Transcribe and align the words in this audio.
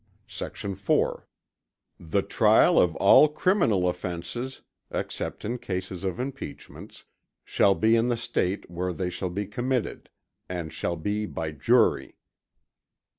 Sect. 0.27 0.57
4. 0.57 1.27
The 1.99 2.23
trial 2.23 2.79
of 2.81 2.95
all 2.95 3.27
criminal 3.27 3.87
offences 3.87 4.61
(except 4.89 5.45
in 5.45 5.59
cases 5.59 6.03
of 6.03 6.19
impeachments) 6.19 7.05
shall 7.45 7.75
be 7.75 7.95
in 7.95 8.07
the 8.07 8.17
State 8.17 8.67
where 8.67 8.93
they 8.93 9.11
shall 9.11 9.29
be 9.29 9.45
committed; 9.45 10.09
and 10.49 10.73
shall 10.73 10.95
be 10.95 11.27
by 11.27 11.51
jury. 11.51 12.17